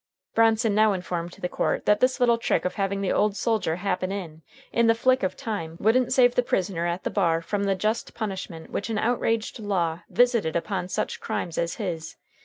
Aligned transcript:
Bronson 0.33 0.73
now 0.73 0.93
informed 0.93 1.31
the 1.33 1.47
court 1.47 1.85
that 1.85 1.99
this 1.99 2.19
little 2.19 2.39
trick 2.39 2.65
of 2.65 2.73
having 2.73 3.01
the 3.01 3.11
old 3.11 3.37
soldier 3.37 3.75
happen 3.75 4.11
in, 4.11 4.41
in 4.71 4.87
the 4.87 4.95
flick 4.95 5.21
of 5.21 5.37
time, 5.37 5.77
wouldn't 5.79 6.11
save 6.11 6.33
the 6.33 6.41
prisoner 6.41 6.87
at 6.87 7.03
the 7.03 7.11
bar 7.11 7.39
from 7.39 7.65
the 7.65 7.75
just 7.75 8.15
punishment 8.15 8.71
which 8.71 8.89
an 8.89 8.97
outraged 8.97 9.59
law 9.59 9.99
visited 10.09 10.55
upon 10.55 10.87
such 10.87 11.19
crimes 11.21 11.55
as 11.55 11.75
his. 11.75 12.15